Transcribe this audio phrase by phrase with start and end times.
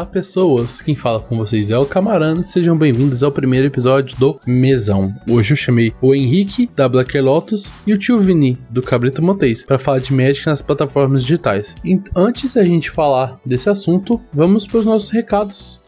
[0.00, 4.40] Olá pessoas, quem fala com vocês é o Camarano, sejam bem-vindos ao primeiro episódio do
[4.46, 5.14] Mesão.
[5.28, 9.62] Hoje eu chamei o Henrique da Black Lotus e o tio Vini do Cabrito Montes
[9.62, 11.74] para falar de Magic nas plataformas digitais.
[11.84, 15.78] E antes da gente falar desse assunto, vamos para os nossos recados.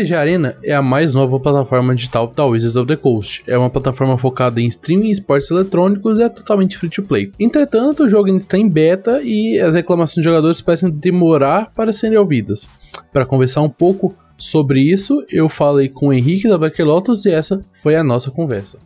[0.00, 3.44] MTG Arena é a mais nova plataforma digital da Wizards of the Coast.
[3.46, 7.30] É uma plataforma focada em streaming e esportes eletrônicos e é totalmente free to play.
[7.38, 11.92] Entretanto, o jogo ainda está em beta e as reclamações de jogadores parecem demorar para
[11.92, 12.66] serem ouvidas.
[13.12, 17.30] Para conversar um pouco sobre isso, eu falei com o Henrique da Black Lotus e
[17.30, 18.78] essa foi a nossa conversa.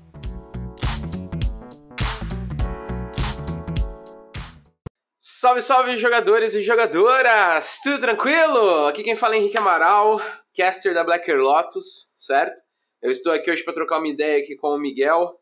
[5.20, 7.78] Salve, salve, jogadores e jogadoras!
[7.84, 8.86] Tudo tranquilo?
[8.86, 10.18] Aqui quem fala é Henrique Amaral,
[10.56, 12.56] caster da Blacker Lotus, certo?
[13.02, 15.38] Eu estou aqui hoje para trocar uma ideia aqui com o Miguel.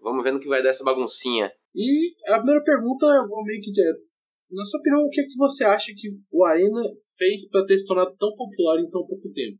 [0.00, 1.52] Vamos ver no que vai dar essa baguncinha.
[1.74, 4.00] E a primeira pergunta eu vou meio que direto.
[4.50, 6.82] Na sua opinião, o que, é que você acha que o Arena
[7.16, 9.58] fez para ter se tornado tão popular em tão pouco tempo?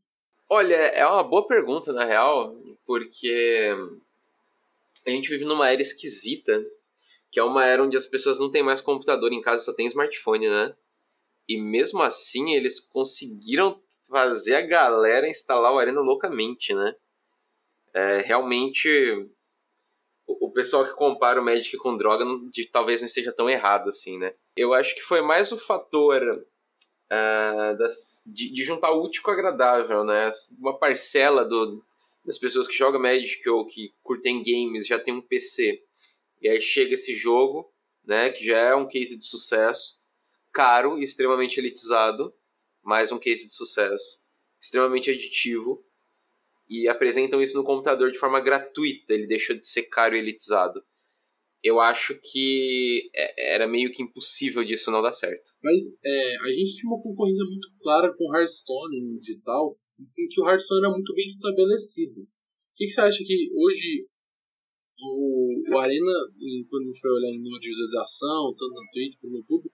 [0.49, 3.71] Olha, é uma boa pergunta, na real, porque
[5.05, 6.63] a gente vive numa era esquisita
[7.33, 9.87] que é uma era onde as pessoas não têm mais computador em casa, só tem
[9.87, 10.75] smartphone, né?
[11.49, 13.81] E mesmo assim, eles conseguiram
[14.13, 16.95] fazer a galera instalar o Arena loucamente, né?
[17.93, 18.87] É, realmente,
[20.25, 23.49] o, o, pessoal que compara o Magic com droga não, de, talvez não esteja tão
[23.49, 24.33] errado assim, né?
[24.55, 26.21] Eu acho que foi mais o fator
[27.11, 30.31] uh, das, de, de, juntar o útil com o agradável, né?
[30.57, 31.83] Uma parcela do,
[32.25, 35.83] das pessoas que jogam Magic ou que curtem games já tem um PC
[36.43, 37.73] e aí chega esse jogo,
[38.05, 39.97] né, que já é um case de sucesso,
[40.51, 42.33] caro e extremamente elitizado,
[42.83, 44.19] mais um case de sucesso,
[44.61, 45.83] extremamente aditivo,
[46.69, 50.81] e apresentam isso no computador de forma gratuita, ele deixou de ser caro e elitizado.
[51.63, 55.51] Eu acho que é, era meio que impossível disso não dar certo.
[55.63, 59.77] Mas é, a gente tinha uma concorrência muito clara com o Hearthstone no digital,
[60.17, 62.21] em que o Hearthstone era muito bem estabelecido.
[62.21, 64.07] O que, que você acha que hoje
[64.99, 66.11] o, o Arena,
[66.69, 69.71] quando a gente vai olhar em número de visualização, tanto no Twitch quanto no YouTube,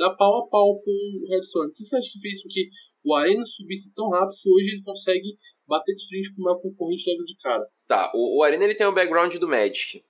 [0.00, 1.70] dá pau a pau com o Hearthstone.
[1.70, 2.70] O que você acha que fez com que
[3.04, 5.38] o Arena subisse tão rápido que hoje ele consegue
[5.68, 7.66] bater de frente com uma concorrente logo de cara?
[7.86, 10.02] Tá, o, o Arena ele tem o background do Magic,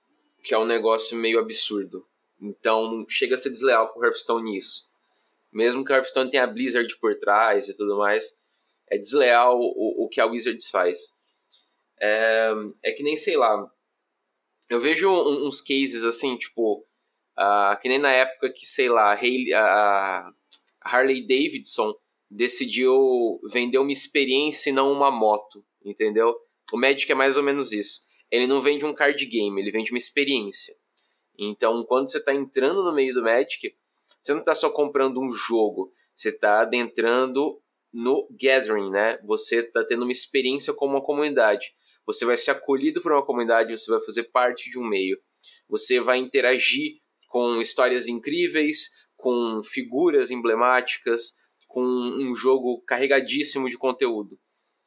[0.43, 2.05] que é um negócio meio absurdo.
[2.41, 4.89] Então chega a ser desleal pro Hearthstone nisso.
[5.51, 8.25] Mesmo que o Hearthstone tenha a Blizzard por trás e tudo mais,
[8.89, 10.99] é desleal o, o que a Wizards faz.
[11.99, 12.49] É,
[12.81, 13.69] é que nem, sei lá,
[14.69, 16.87] eu vejo uns cases assim, tipo,
[17.41, 19.17] uh, que nem na época que, sei lá,
[19.55, 20.31] a
[20.81, 21.93] Harley Davidson
[22.29, 26.35] decidiu vender uma experiência e não uma moto, entendeu?
[26.71, 28.01] O Magic é mais ou menos isso.
[28.29, 30.73] Ele não vende um card game, ele vende uma experiência.
[31.37, 33.75] Então, quando você está entrando no meio do Magic,
[34.21, 37.59] você não está só comprando um jogo, você está adentrando
[37.91, 39.19] no gathering, né?
[39.25, 41.73] Você está tendo uma experiência com uma comunidade.
[42.05, 45.17] Você vai ser acolhido por uma comunidade, você vai fazer parte de um meio.
[45.67, 47.00] Você vai interagir
[47.31, 51.33] com histórias incríveis, com figuras emblemáticas,
[51.65, 54.37] com um jogo carregadíssimo de conteúdo.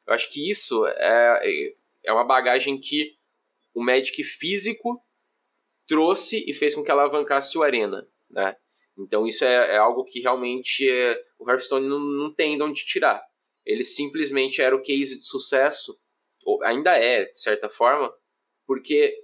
[0.06, 1.72] Eu acho que isso é,
[2.04, 3.14] é uma bagagem que
[3.74, 5.02] o Magic físico
[5.88, 8.54] trouxe e fez com que alavancasse o Arena, né?
[8.98, 12.84] Então isso é, é algo que realmente é, o Hearthstone não, não tem de onde
[12.84, 13.22] tirar.
[13.64, 15.98] Ele simplesmente era o case de sucesso
[16.62, 18.14] ainda é, de certa forma,
[18.66, 19.16] porque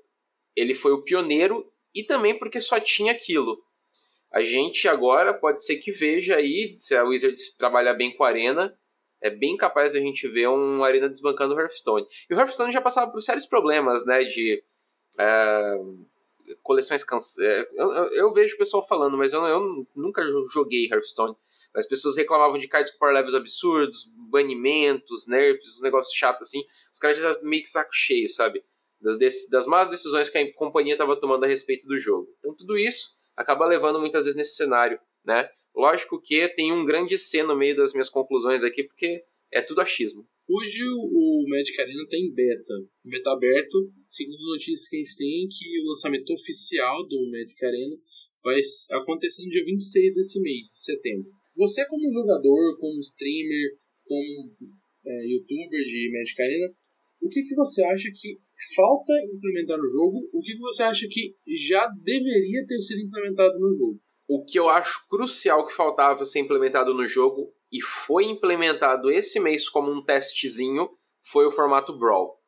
[0.56, 3.62] ele foi o pioneiro e também porque só tinha aquilo.
[4.32, 8.28] A gente agora pode ser que veja aí, se a Wizards trabalhar bem com a
[8.28, 8.76] Arena,
[9.20, 12.06] é bem capaz a gente ver um Arena desbancando o Hearthstone.
[12.28, 14.62] E o Hearthstone já passava por sérios problemas, né, de
[15.18, 15.78] é,
[16.62, 17.38] coleções cansadas.
[17.38, 20.22] É, eu, eu, eu, vejo o pessoal falando, mas eu, eu nunca
[20.52, 21.36] joguei Hearthstone.
[21.74, 26.64] As pessoas reclamavam de cards com power levels absurdos, banimentos, nerfs, um negócio chato assim.
[26.92, 28.64] Os caras já meio que saco cheio, sabe?
[29.00, 29.18] Das,
[29.48, 32.28] das más decisões que a companhia estava tomando a respeito do jogo.
[32.38, 35.48] Então tudo isso acaba levando muitas vezes nesse cenário, né?
[35.74, 39.80] Lógico que tem um grande C no meio das minhas conclusões aqui, porque é tudo
[39.80, 40.26] achismo.
[40.48, 42.74] Hoje o Magic Arena está em beta,
[43.04, 47.96] beta aberto, segundo notícias que a gente tem, que o lançamento oficial do Magic Arena
[48.42, 48.60] vai
[48.90, 51.30] acontecer no dia 26 desse mês, de setembro.
[51.56, 54.56] Você como jogador, como streamer, como
[55.06, 56.74] é, youtuber de Magic Arena,
[57.22, 58.38] o que, que você acha que
[58.74, 60.28] falta implementar no jogo?
[60.32, 61.34] O que, você acha que
[61.68, 64.00] já deveria ter sido implementado no jogo?
[64.28, 69.40] O que eu acho crucial que faltava ser implementado no jogo e foi implementado esse
[69.40, 70.88] mês como um testezinho
[71.22, 72.38] foi o formato Brawl.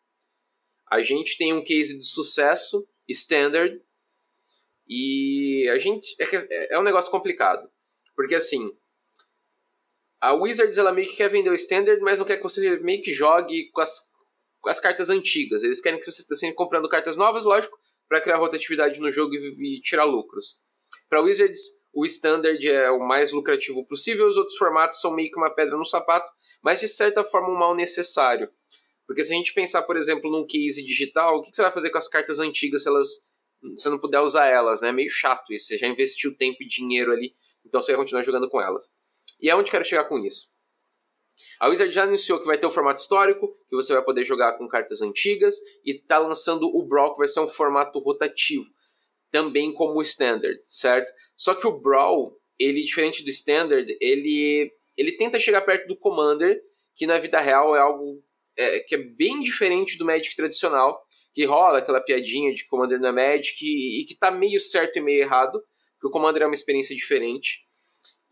[0.91, 3.81] A gente tem um case de sucesso, Standard,
[4.89, 6.15] e a gente.
[6.21, 7.69] É, é um negócio complicado.
[8.15, 8.71] Porque assim.
[10.21, 13.03] A Wizards ela meio que quer vender o Standard, mas não quer que você meio
[13.03, 13.99] que jogue com as,
[14.69, 15.63] as cartas antigas.
[15.63, 17.77] Eles querem que você esteja comprando cartas novas, lógico,
[18.09, 20.57] para criar rotatividade no jogo e, e tirar lucros.
[21.09, 21.61] Para Wizards,
[21.93, 25.77] o Standard é o mais lucrativo possível, os outros formatos são meio que uma pedra
[25.77, 26.31] no sapato,
[26.63, 28.49] mas de certa forma um mal necessário.
[29.07, 31.91] Porque se a gente pensar, por exemplo, num case digital, o que você vai fazer
[31.91, 33.09] com as cartas antigas se elas
[33.77, 34.89] você não puder usar elas, né?
[34.89, 35.67] É meio chato isso.
[35.67, 38.91] Você já investiu tempo e dinheiro ali, então você vai continuar jogando com elas.
[39.41, 40.49] E é onde quero chegar com isso.
[41.59, 44.59] A Wizard já anunciou que vai ter o formato histórico, que você vai poder jogar
[44.59, 48.67] com cartas antigas, e está lançando o Brawl, que vai ser um formato rotativo,
[49.31, 51.13] também como o Standard, certo?
[51.37, 56.61] Só que o Brawl, ele diferente do Standard, ele, ele tenta chegar perto do Commander,
[56.97, 58.23] que na vida real é algo
[58.57, 61.03] é, que é bem diferente do Magic tradicional,
[61.35, 65.01] que rola aquela piadinha de Commander na Magic e, e que tá meio certo e
[65.01, 65.63] meio errado,
[65.95, 67.61] porque o Commander é uma experiência diferente.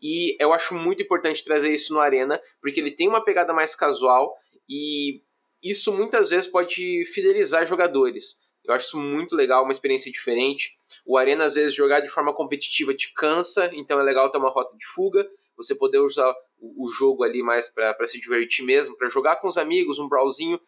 [0.01, 3.75] E eu acho muito importante trazer isso no Arena, porque ele tem uma pegada mais
[3.75, 4.35] casual
[4.67, 5.21] e
[5.61, 8.35] isso muitas vezes pode fidelizar jogadores.
[8.63, 10.75] Eu acho isso muito legal, uma experiência diferente.
[11.05, 14.49] O Arena, às vezes, jogar de forma competitiva te cansa, então é legal ter uma
[14.49, 19.09] rota de fuga, você poder usar o jogo ali mais para se divertir mesmo, para
[19.09, 20.59] jogar com os amigos, um brawlzinho.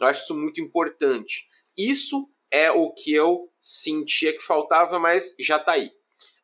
[0.00, 1.46] Eu acho isso muito importante.
[1.76, 5.90] Isso é o que eu sentia que faltava, mas já tá aí.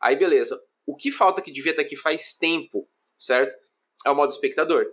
[0.00, 0.60] Aí beleza.
[0.86, 2.88] O que falta que devia estar aqui faz tempo,
[3.18, 3.56] certo?
[4.04, 4.86] É o modo espectador.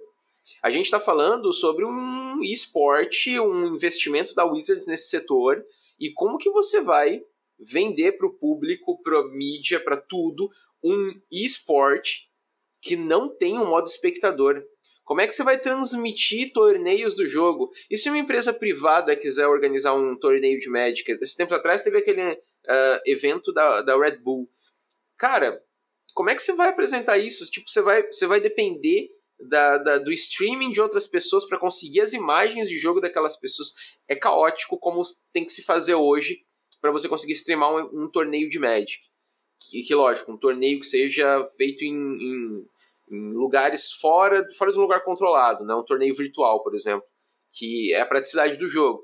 [0.62, 5.63] A gente está falando sobre um esporte, um investimento da Wizards nesse setor
[6.00, 7.21] e como que você vai
[7.59, 10.50] vender para o público, para mídia, para tudo,
[10.83, 12.30] um esporte
[12.81, 14.63] que não tem um modo espectador.
[15.03, 17.71] Como é que você vai transmitir torneios do jogo?
[17.89, 21.12] E se uma empresa privada quiser organizar um torneio de Magic?
[21.12, 24.47] Esse tempo atrás teve aquele uh, evento da, da Red Bull.
[25.18, 25.62] Cara,
[26.13, 27.45] como é que você vai apresentar isso?
[27.50, 29.09] Tipo, você vai, você vai depender
[29.47, 33.69] da, da, do streaming de outras pessoas para conseguir as imagens de jogo daquelas pessoas.
[34.07, 35.01] É caótico como
[35.33, 36.39] tem que se fazer hoje
[36.81, 39.00] para você conseguir streamar um, um torneio de Magic.
[39.61, 42.65] Que, que, lógico, um torneio que seja feito em, em
[43.12, 45.73] em lugares fora, fora de um lugar controlado, né?
[45.73, 47.03] um torneio virtual, por exemplo,
[47.53, 49.03] que é a praticidade do jogo.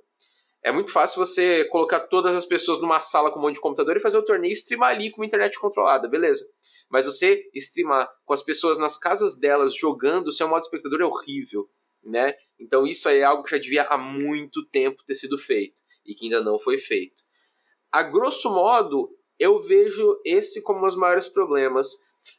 [0.63, 3.98] É muito fácil você colocar todas as pessoas numa sala com um monte de computador
[3.98, 6.44] e fazer o torneio e streamar ali com uma internet controlada, beleza.
[6.90, 11.70] Mas você streamar com as pessoas nas casas delas jogando, seu modo espectador é horrível,
[12.04, 12.36] né?
[12.60, 16.14] Então isso aí é algo que já devia há muito tempo ter sido feito e
[16.14, 17.24] que ainda não foi feito.
[17.92, 19.10] A grosso modo,
[19.40, 21.90] eu vejo esse como os maiores problemas,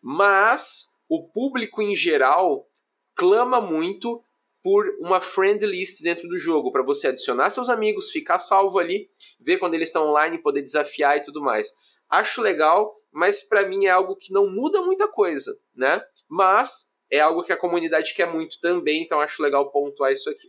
[0.03, 2.67] mas o público em geral
[3.15, 4.23] clama muito
[4.63, 9.09] por uma friend list dentro do jogo, para você adicionar seus amigos, ficar salvo ali,
[9.39, 11.73] ver quando eles estão online, poder desafiar e tudo mais.
[12.09, 16.05] Acho legal, mas para mim é algo que não muda muita coisa, né?
[16.29, 20.49] Mas é algo que a comunidade quer muito também, então acho legal pontuar isso aqui.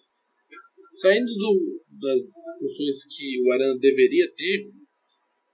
[0.92, 2.20] Saindo do, das
[2.60, 4.70] funções que o Arana deveria ter,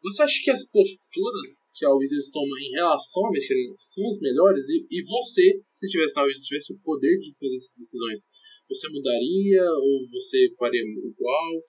[0.02, 4.20] você acha que as posturas que a Wizards toma em relação a Magic são as
[4.20, 4.68] melhores?
[4.70, 8.26] E, e você, se tivesse na tivesse o poder de fazer essas decisões,
[8.68, 11.64] você mudaria ou você faria igual?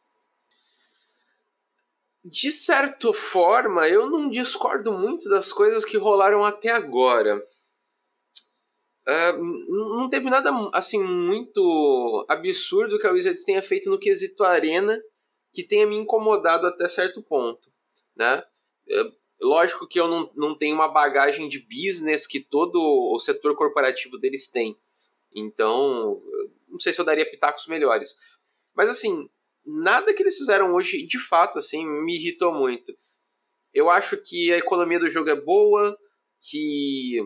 [2.25, 7.47] De certa forma, eu não discordo muito das coisas que rolaram até agora.
[9.07, 14.99] Uh, não teve nada assim muito absurdo que a Wizards tenha feito no quesito arena
[15.52, 17.75] que tenha me incomodado até certo ponto
[18.16, 18.45] né?
[18.88, 23.54] É, lógico que eu não, não tenho uma bagagem de business que todo o setor
[23.57, 24.76] corporativo deles tem.
[25.35, 26.23] Então,
[26.69, 28.16] não sei se eu daria pitacos melhores.
[28.75, 29.28] Mas assim,
[29.64, 32.97] nada que eles fizeram hoje, de fato, assim, me irritou muito.
[33.73, 35.97] Eu acho que a economia do jogo é boa,
[36.40, 37.18] que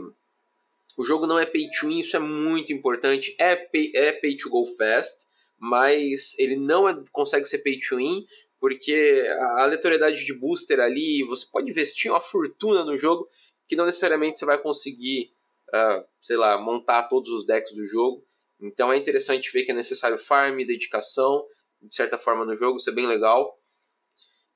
[0.96, 3.34] o jogo não é pay to win, isso é muito importante.
[3.38, 5.26] É pay, é pay to go fast,
[5.58, 8.26] mas ele não é, consegue ser pay to win
[8.60, 13.28] porque a aleatoriedade de booster ali, você pode investir uma fortuna no jogo
[13.68, 15.30] que não necessariamente você vai conseguir,
[15.68, 18.24] uh, sei lá, montar todos os decks do jogo.
[18.60, 21.44] Então é interessante ver que é necessário farm, dedicação,
[21.82, 23.58] de certa forma no jogo, isso é bem legal.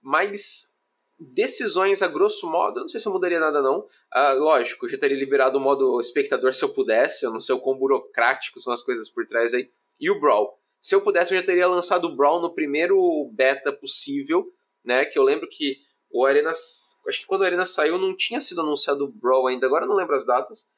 [0.00, 0.72] Mas
[1.18, 3.80] decisões a grosso modo, eu não sei se eu mudaria nada não.
[4.14, 7.54] Uh, lógico, eu já teria liberado o modo espectador se eu pudesse, eu não sei
[7.54, 9.70] o quão burocrático são as coisas por trás aí.
[10.00, 10.58] E o Brawl.
[10.80, 14.44] Se eu pudesse, eu já teria lançado o Brawl no primeiro beta possível,
[14.84, 15.04] né?
[15.04, 15.76] Que eu lembro que
[16.10, 16.50] o Arena.
[16.50, 19.88] Acho que quando o Arena saiu não tinha sido anunciado o Brawl ainda, agora eu
[19.88, 20.68] não lembro as datas.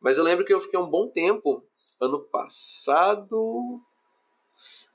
[0.00, 1.62] Mas eu lembro que eu fiquei um bom tempo,
[2.00, 3.82] ano passado.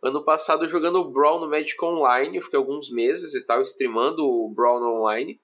[0.07, 4.23] Ano passado jogando o Brawl no Magic Online, eu fiquei alguns meses e tal, streamando
[4.23, 5.39] o Brawl Online.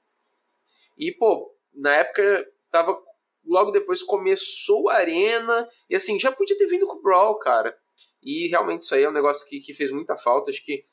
[0.98, 2.98] E, pô, na época tava.
[3.44, 7.76] Logo depois começou a Arena, e assim, já podia ter vindo com o Brawl, cara.
[8.22, 10.86] E realmente isso aí é um negócio que, que fez muita falta, acho que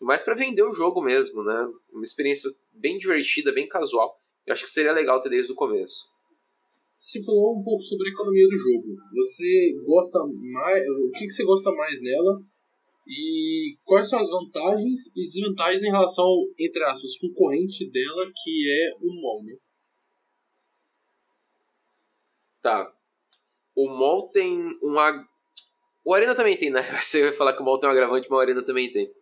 [0.00, 1.68] mais para vender o jogo mesmo, né?
[1.92, 4.18] Uma experiência bem divertida, bem casual.
[4.44, 6.10] Eu acho que seria legal ter desde o começo.
[6.98, 8.96] Você falou um pouco sobre a economia do jogo.
[9.14, 10.82] Você gosta mais.
[10.82, 12.42] O que você gosta mais nela?
[13.06, 16.26] E quais são as vantagens e desvantagens em relação
[16.58, 19.54] entre aspas, concorrente dela, que é o MOL, né?
[22.62, 22.92] Tá.
[23.74, 24.98] O MOL tem um.
[24.98, 25.24] Ag...
[26.04, 26.82] O Arena também tem, né?
[27.02, 29.12] Você vai falar que o MOL tem um agravante, mas o Arena também tem.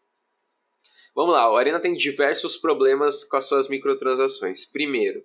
[1.14, 4.64] Vamos lá, o Arena tem diversos problemas com as suas microtransações.
[4.70, 5.24] Primeiro,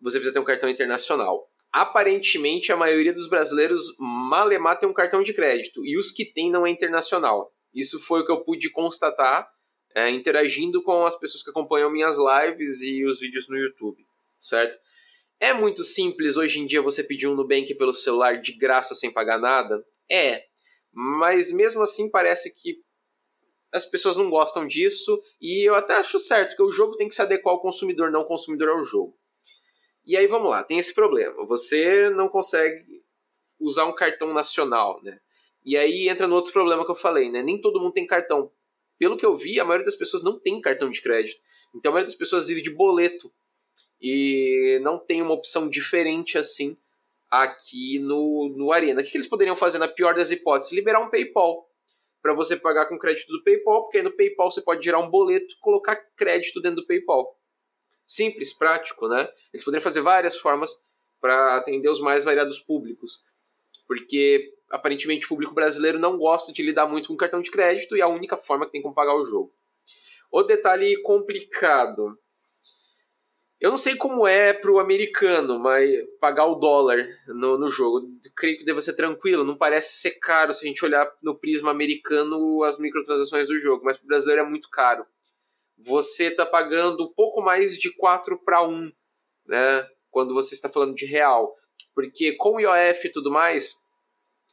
[0.00, 1.50] você precisa ter um cartão internacional.
[1.72, 6.50] Aparentemente, a maioria dos brasileiros malemar tem um cartão de crédito, e os que tem
[6.50, 7.52] não é internacional.
[7.74, 9.48] Isso foi o que eu pude constatar
[9.94, 14.04] é, interagindo com as pessoas que acompanham minhas lives e os vídeos no YouTube,
[14.40, 14.78] certo?
[15.40, 19.12] É muito simples hoje em dia você pedir um Nubank pelo celular de graça sem
[19.12, 19.84] pagar nada?
[20.10, 20.44] É,
[20.92, 22.76] mas mesmo assim parece que
[23.72, 27.14] as pessoas não gostam disso e eu até acho certo que o jogo tem que
[27.14, 29.16] se adequar ao consumidor, não o consumidor ao jogo.
[30.08, 31.44] E aí vamos lá, tem esse problema.
[31.44, 33.02] Você não consegue
[33.60, 35.20] usar um cartão nacional, né?
[35.62, 37.42] E aí entra no outro problema que eu falei, né?
[37.42, 38.50] Nem todo mundo tem cartão.
[38.98, 41.38] Pelo que eu vi, a maioria das pessoas não tem cartão de crédito.
[41.74, 43.30] Então a maioria das pessoas vive de boleto.
[44.00, 46.74] E não tem uma opção diferente assim
[47.30, 49.02] aqui no, no Arena.
[49.02, 50.72] O que, eles poderiam fazer na pior das hipóteses?
[50.72, 51.68] Liberar um PayPal
[52.22, 55.10] para você pagar com crédito do PayPal, porque aí no PayPal você pode gerar um
[55.10, 57.37] boleto e colocar crédito dentro do PayPal.
[58.08, 59.28] Simples, prático, né?
[59.52, 60.72] Eles poderiam fazer várias formas
[61.20, 63.22] para atender os mais variados públicos,
[63.86, 68.00] porque aparentemente o público brasileiro não gosta de lidar muito com cartão de crédito e
[68.00, 69.52] é a única forma que tem como pagar o jogo.
[70.32, 72.18] O detalhe complicado
[73.60, 78.08] eu não sei como é pro americano, mas pagar o dólar no, no jogo.
[78.36, 81.72] creio que deva ser tranquilo, não parece ser caro se a gente olhar no prisma
[81.72, 85.04] americano as microtransações do jogo, mas pro brasileiro é muito caro.
[85.78, 88.92] Você tá pagando um pouco mais de 4 para 1,
[89.46, 89.88] né?
[90.10, 91.54] Quando você está falando de real.
[91.94, 93.76] Porque com o IOF e tudo mais,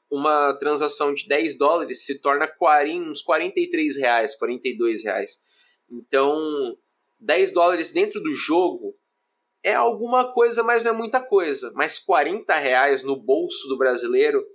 [0.10, 5.40] uma transação de 10 dólares se torna 40, uns 43 reais, 42 reais.
[5.90, 6.78] Então,
[7.20, 8.96] 10 dólares dentro do jogo
[9.64, 11.72] é alguma coisa, mas não é muita coisa.
[11.74, 14.46] Mas 40 reais no bolso do brasileiro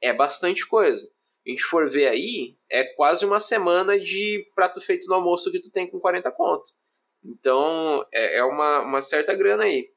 [0.00, 1.06] é bastante coisa.
[1.46, 5.60] A gente for ver aí, é quase uma semana de prato feito no almoço que
[5.60, 6.72] tu tem com 40 conto.
[7.24, 9.88] Então, é, é uma, uma certa grana aí.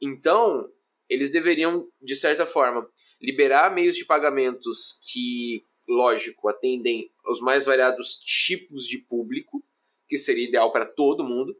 [0.00, 0.68] Então,
[1.08, 2.88] eles deveriam, de certa forma,
[3.20, 9.64] liberar meios de pagamentos que, lógico, atendem os mais variados tipos de público,
[10.08, 11.56] que seria ideal para todo mundo,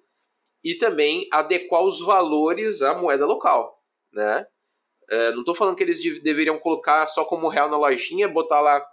[0.62, 3.82] e também adequar os valores à moeda local,
[4.12, 4.46] né?
[5.10, 8.84] É, não estou falando que eles deveriam colocar só como real na lojinha, botar lá,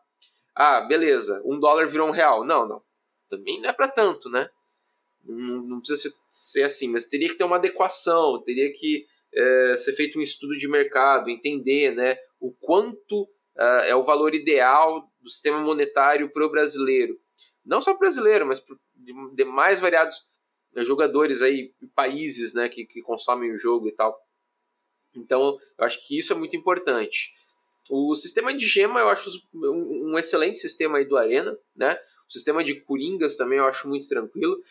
[0.55, 2.43] ah, beleza, um dólar virou um real.
[2.43, 2.81] Não, não.
[3.29, 4.49] Também não é para tanto, né?
[5.23, 9.93] Não, não precisa ser, assim, mas teria que ter uma adequação, teria que é, ser
[9.93, 15.29] feito um estudo de mercado, entender, né, o quanto uh, é o valor ideal do
[15.29, 17.19] sistema monetário para o brasileiro
[17.69, 18.63] não só brasileiro, mas
[18.95, 20.17] de demais variados
[20.73, 24.19] né, jogadores aí, países né, que, que consomem o jogo e tal.
[25.15, 27.31] Então, eu acho que isso é muito importante.
[27.89, 31.99] O sistema de gema eu acho um, excelente sistema aí do Arena, né?
[32.27, 34.61] O sistema de coringas também eu acho muito tranquilo.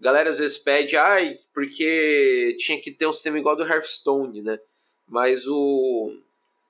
[0.00, 4.42] A galera às vezes pede, ai, porque tinha que ter um sistema igual do Hearthstone,
[4.42, 4.58] né?
[5.06, 6.16] Mas o,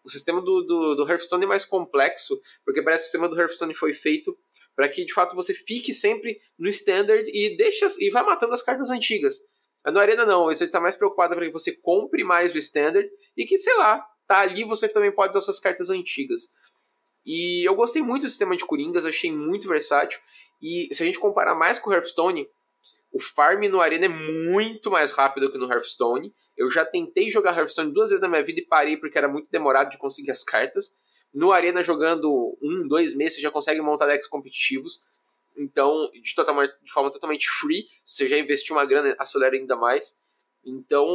[0.05, 3.41] o sistema do, do, do Hearthstone é mais complexo, porque parece que o sistema do
[3.41, 4.37] Hearthstone foi feito
[4.75, 8.63] para que de fato você fique sempre no standard e deixa e vai matando as
[8.63, 9.41] cartas antigas.
[9.85, 13.45] No Arena não, ele está mais preocupado para que você compre mais o standard e
[13.45, 16.49] que, sei lá, tá ali você também pode usar suas cartas antigas.
[17.25, 20.21] E eu gostei muito do sistema de Coringas, achei muito versátil.
[20.61, 22.49] E se a gente comparar mais com o Hearthstone,
[23.13, 26.35] o farm no Arena é muito mais rápido que no Hearthstone.
[26.57, 29.51] Eu já tentei jogar Hearthstone duas vezes na minha vida e parei porque era muito
[29.51, 30.95] demorado de conseguir as cartas.
[31.33, 35.03] No Arena, jogando um, dois meses, você já consegue montar decks competitivos.
[35.57, 39.77] Então, de, totalmente, de forma totalmente free, se você já investiu uma grana, acelera ainda
[39.77, 40.15] mais.
[40.65, 41.07] Então,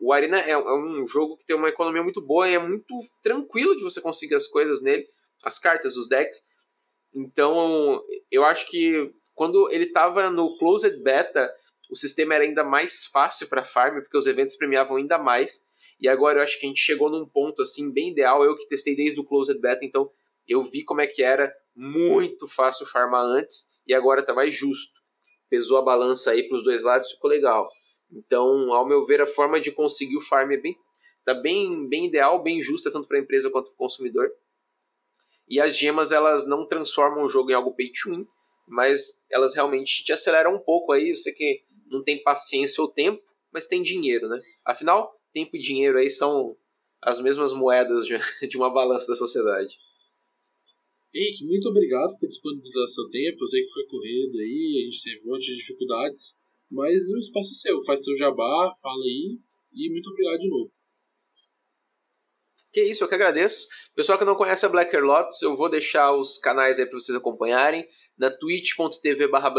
[0.00, 2.94] o Arena é, é, um jogo que tem uma economia muito boa e é muito
[3.22, 5.06] tranquilo de você conseguir as coisas nele,
[5.44, 6.42] as cartas, os decks.
[7.14, 11.52] Então, eu acho que quando ele estava no Closed Beta,
[11.90, 15.62] o sistema era ainda mais fácil para farm, porque os eventos premiavam ainda mais.
[16.00, 18.42] E agora eu acho que a gente chegou num ponto assim bem ideal.
[18.42, 20.10] Eu que testei desde o Closed Beta, então
[20.48, 24.92] eu vi como é que era muito fácil farmar antes e agora tá mais justo.
[25.50, 27.68] Pesou a balança aí para os dois lados, ficou legal.
[28.12, 30.76] Então, ao meu ver, a forma de conseguir o farm é bem,
[31.24, 34.30] tá bem, bem ideal, bem justa tanto para a empresa quanto para o consumidor.
[35.48, 38.26] E as gemas elas não transformam o jogo em algo pay to win,
[38.68, 41.14] mas elas realmente te aceleram um pouco aí.
[41.14, 44.40] Você que não tem paciência ou tempo, mas tem dinheiro, né?
[44.64, 46.56] Afinal, tempo e dinheiro aí são
[47.02, 48.16] as mesmas moedas de
[48.56, 49.74] uma balança da sociedade.
[51.12, 53.42] Henrique, muito obrigado por disponibilizar seu tempo.
[53.42, 56.36] Eu sei que foi corrido aí, a gente teve um monte de dificuldades,
[56.70, 57.84] mas o espaço é seu.
[57.84, 59.38] Faz seu jabá, fala aí
[59.72, 60.72] e muito obrigado de novo.
[62.72, 63.66] Que isso, eu que agradeço.
[63.96, 67.16] Pessoal que não conhece a Black Lotus, eu vou deixar os canais aí para vocês
[67.16, 67.86] acompanharem.
[68.16, 69.52] Na twitch.tv barra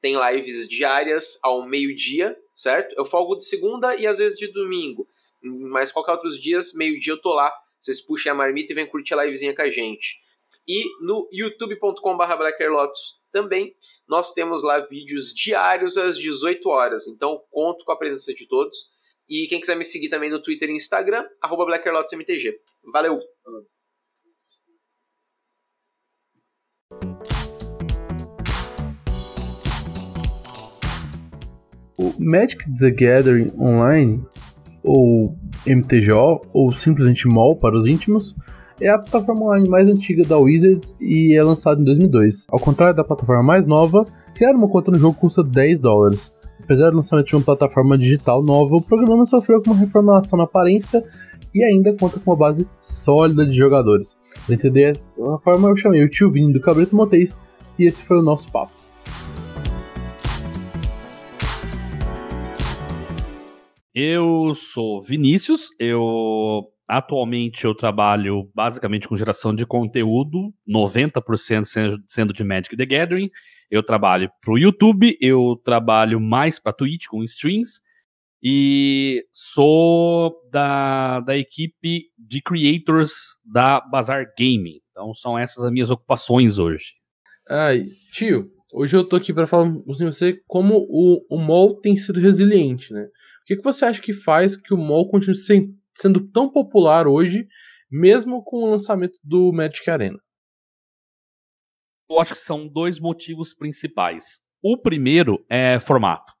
[0.00, 2.94] tem lives diárias ao meio-dia, certo?
[2.96, 5.06] Eu folgo de segunda e às vezes de domingo.
[5.42, 7.52] Mas qualquer outros dias, meio-dia eu tô lá.
[7.78, 10.16] Vocês puxem a marmita e vem curtir a livezinha com a gente.
[10.66, 13.74] E no youtube.com.br BlackerLotus também
[14.08, 17.06] nós temos lá vídeos diários às 18 horas.
[17.06, 18.76] Então conto com a presença de todos.
[19.28, 22.58] E quem quiser me seguir também no Twitter e Instagram, arroba BlackerLotusMTG.
[22.92, 23.18] Valeu!
[31.96, 34.24] O Magic the Gathering Online,
[34.82, 38.34] ou MTGO, ou simplesmente MOL para os íntimos,
[38.80, 42.46] é a plataforma online mais antiga da Wizards e é lançada em 2002.
[42.50, 46.32] Ao contrário da plataforma mais nova, criar uma conta no jogo custa 10 dólares.
[46.62, 50.44] Apesar do lançamento de uma plataforma digital nova, o programa sofreu com uma reformulação na
[50.44, 51.04] aparência
[51.54, 54.18] e ainda conta com uma base sólida de jogadores.
[54.46, 57.36] Para entender a plataforma, eu chamei o tio Vini do Cabrito Montês
[57.78, 58.72] e esse foi o nosso papo.
[63.92, 72.42] Eu sou Vinícius, eu atualmente eu trabalho basicamente com geração de conteúdo, 90% sendo de
[72.42, 73.30] Magic the Gathering.
[73.70, 77.80] Eu trabalho para o YouTube, eu trabalho mais para Twitch com streams
[78.42, 83.12] e sou da, da equipe de creators
[83.44, 84.80] da Bazar Gaming.
[84.90, 86.94] Então são essas as minhas ocupações hoje.
[87.48, 91.96] Ai, tio, hoje eu tô aqui para falar com você como o, o MOL tem
[91.96, 93.06] sido resiliente, né?
[93.50, 95.74] que, que você acha que faz que o MOL continue sendo
[96.32, 97.46] tão popular hoje,
[97.90, 100.18] mesmo com o lançamento do Magic Arena?
[102.08, 104.40] Eu acho que são dois motivos principais.
[104.62, 106.32] O primeiro é formato.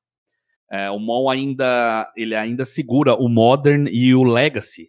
[0.70, 4.88] É, o MOL ainda ele ainda segura o Modern e o Legacy.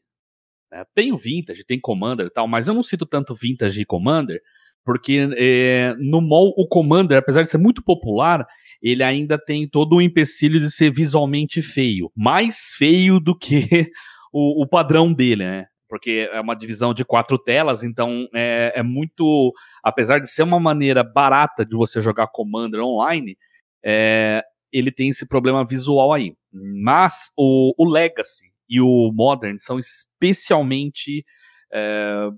[0.71, 3.85] É, tem o Vintage, tem Commander e tal, mas eu não cito tanto Vintage e
[3.85, 4.39] Commander,
[4.85, 8.45] porque é, no MOL o Commander, apesar de ser muito popular,
[8.81, 12.11] ele ainda tem todo o empecilho de ser visualmente feio.
[12.15, 13.91] Mais feio do que
[14.31, 15.67] o, o padrão dele, né?
[15.89, 19.53] Porque é uma divisão de quatro telas, então é, é, muito.
[19.83, 23.37] Apesar de ser uma maneira barata de você jogar Commander online,
[23.83, 24.41] é,
[24.71, 26.33] ele tem esse problema visual aí.
[26.53, 31.25] Mas o, o Legacy e o Modern são especialmente
[31.73, 32.29] é,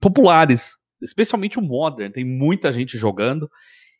[0.00, 0.76] populares.
[1.02, 3.50] Especialmente o Modern, tem muita gente jogando.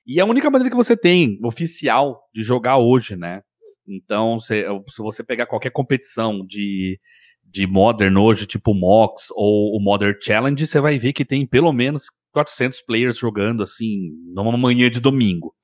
[0.07, 3.43] E é a única maneira que você tem, oficial, de jogar hoje, né?
[3.89, 6.99] Então, se, se você pegar qualquer competição de,
[7.45, 11.73] de Modern hoje, tipo MOX ou o Modern Challenge, você vai ver que tem pelo
[11.73, 15.55] menos 400 players jogando, assim, numa manhã de domingo.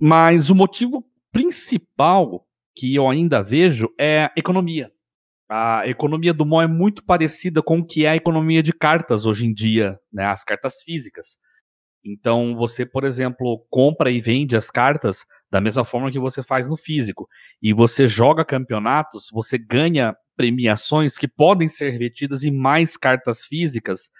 [0.00, 4.90] Mas o motivo principal que eu ainda vejo é a economia.
[5.48, 9.26] A economia do MO é muito parecida com o que é a economia de cartas
[9.26, 11.36] hoje em dia, né, as cartas físicas.
[12.04, 16.66] Então você, por exemplo, compra e vende as cartas da mesma forma que você faz
[16.66, 17.28] no físico.
[17.60, 24.10] E você joga campeonatos, você ganha premiações que podem ser retidas em mais cartas físicas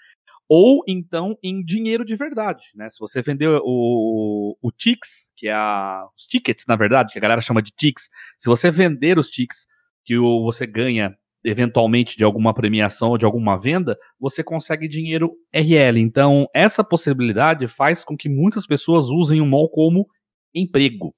[0.47, 2.87] ou então em dinheiro de verdade, né?
[2.91, 7.21] Se você vender o, o Tix, que é a, os tickets, na verdade, que a
[7.21, 9.65] galera chama de Tix, se você vender os Tix
[10.05, 15.33] que o, você ganha eventualmente de alguma premiação ou de alguma venda, você consegue dinheiro
[15.51, 15.99] RL.
[15.99, 20.07] Então, essa possibilidade faz com que muitas pessoas usem o mall como
[20.53, 21.13] emprego.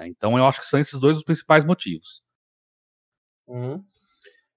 [0.00, 0.08] Né?
[0.08, 2.22] Então, eu acho que são esses dois os principais motivos.
[3.46, 3.84] Uhum.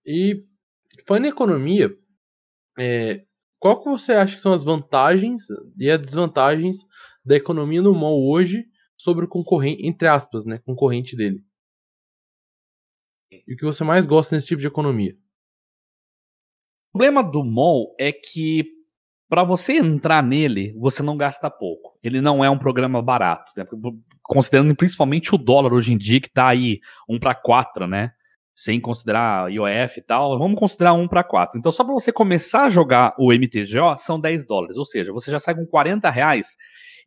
[0.06, 0.46] E,
[1.06, 1.90] falando em economia,
[2.80, 3.26] é,
[3.60, 5.44] qual que você acha que são as vantagens
[5.78, 6.78] e as desvantagens
[7.24, 11.44] da economia no mall hoje sobre o concorrente, entre aspas, né, concorrente dele?
[13.32, 15.18] E o que você mais gosta nesse tipo de economia?
[16.90, 18.72] O problema do mall é que
[19.28, 21.98] para você entrar nele, você não gasta pouco.
[22.04, 23.66] Ele não é um programa barato, né?
[24.24, 28.12] Considerando principalmente o dólar hoje em dia que está aí um para quatro, né?
[28.56, 31.58] sem considerar IOF e tal, vamos considerar 1 para 4.
[31.58, 34.78] Então, só para você começar a jogar o MTGO, são 10 dólares.
[34.78, 36.56] Ou seja, você já sai com 40 reais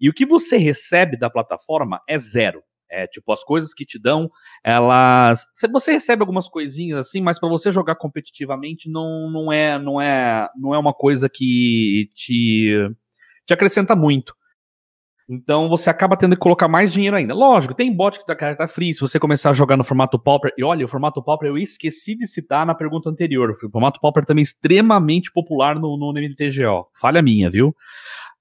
[0.00, 2.62] e o que você recebe da plataforma é zero.
[2.88, 4.30] É, tipo, as coisas que te dão,
[4.64, 5.44] elas.
[5.72, 10.48] Você recebe algumas coisinhas assim, mas para você jogar competitivamente não, não, é, não, é,
[10.56, 12.88] não é uma coisa que te,
[13.44, 14.32] te acrescenta muito.
[15.28, 17.34] Então você acaba tendo que colocar mais dinheiro ainda.
[17.34, 18.94] Lógico, tem bot que dá carta free.
[18.94, 22.14] Se você começar a jogar no formato Pauper, e olha, o formato Pauper eu esqueci
[22.14, 23.50] de citar na pergunta anterior.
[23.50, 26.88] O formato Pauper também é extremamente popular no, no MTGO.
[26.94, 27.74] Falha minha, viu?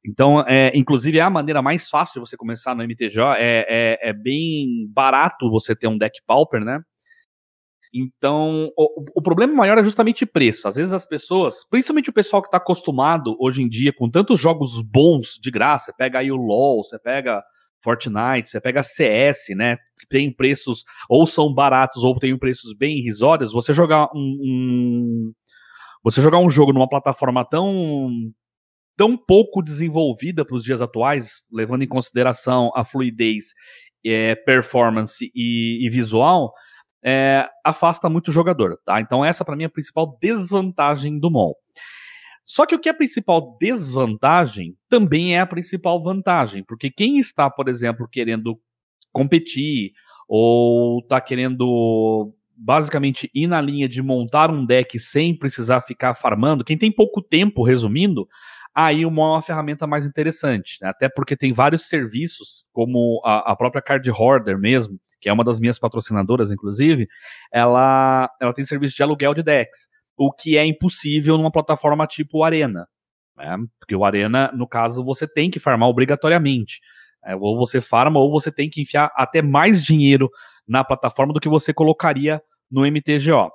[0.07, 3.33] Então, é, inclusive, é a maneira mais fácil de você começar no MTGO.
[3.37, 6.79] É, é, é bem barato você ter um deck Pauper, né?
[7.97, 10.67] Então, o, o, problema maior é justamente preço.
[10.67, 14.37] Às vezes as pessoas, principalmente o pessoal que está acostumado hoje em dia com tantos
[14.37, 17.41] jogos bons de graça, você pega aí o LoL, você pega
[17.81, 19.77] Fortnite, você pega CS, né?
[19.97, 23.53] Que tem preços ou são baratos ou tem preços bem irrisórios.
[23.53, 25.33] Você jogar um, um
[26.03, 28.09] você jogar um jogo numa plataforma tão
[28.97, 33.45] tão pouco desenvolvida para os dias atuais, levando em consideração a fluidez,
[34.05, 36.53] é, performance e, e visual,
[37.05, 38.99] é, afasta muito o jogador, tá?
[38.99, 41.55] Então essa para mim é a principal desvantagem do mall.
[42.43, 47.19] Só que o que é a principal desvantagem também é a principal vantagem, porque quem
[47.19, 48.59] está, por exemplo, querendo
[49.11, 49.91] competir
[50.27, 56.63] ou está querendo basicamente ir na linha de montar um deck sem precisar ficar farmando,
[56.63, 58.27] quem tem pouco tempo, resumindo,
[58.75, 60.89] aí uma ferramenta mais interessante, né?
[60.89, 65.45] até porque tem vários serviços, como a, a própria Card Hoarder mesmo, que é uma
[65.45, 67.07] das minhas patrocinadoras, inclusive,
[67.51, 72.43] ela, ela tem serviço de aluguel de decks, o que é impossível numa plataforma tipo
[72.43, 72.85] Arena.
[73.37, 73.57] Né?
[73.79, 76.81] Porque o Arena, no caso, você tem que farmar obrigatoriamente.
[77.25, 80.29] É, ou você farma, ou você tem que enfiar até mais dinheiro
[80.67, 83.51] na plataforma do que você colocaria no MTGO.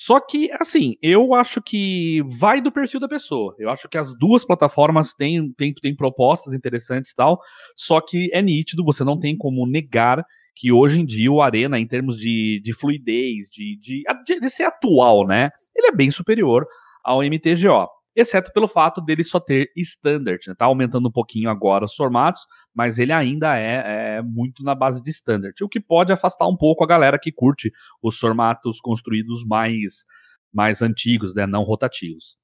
[0.00, 3.52] Só que, assim, eu acho que vai do perfil da pessoa.
[3.58, 7.40] Eu acho que as duas plataformas têm, têm, têm propostas interessantes e tal,
[7.74, 11.80] só que é nítido, você não tem como negar que hoje em dia o Arena,
[11.80, 14.04] em termos de, de fluidez, de, de,
[14.40, 15.50] de ser atual, né?
[15.74, 16.64] Ele é bem superior
[17.02, 17.88] ao MTGO.
[18.20, 20.54] Exceto pelo fato dele só ter standard, né?
[20.58, 25.00] Tá aumentando um pouquinho agora os formatos, mas ele ainda é, é muito na base
[25.00, 25.54] de standard.
[25.62, 30.04] O que pode afastar um pouco a galera que curte os formatos construídos mais,
[30.52, 31.46] mais antigos, né?
[31.46, 32.36] Não rotativos.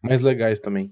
[0.00, 0.90] Mais legais também.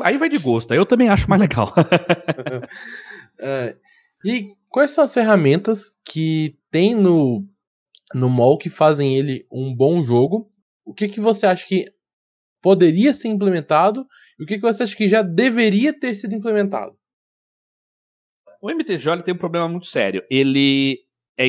[0.00, 1.74] Aí vai de gosto, eu também acho mais legal.
[3.40, 3.76] é,
[4.24, 7.44] e quais são as ferramentas que tem no,
[8.14, 10.48] no mall que fazem ele um bom jogo?
[10.84, 11.95] O que, que você acha que
[12.66, 14.04] poderia ser implementado
[14.36, 16.98] e o que, que você acha que já deveria ter sido implementado?
[18.60, 20.24] O MTJ tem um problema muito sério.
[20.28, 20.98] Ele
[21.38, 21.46] é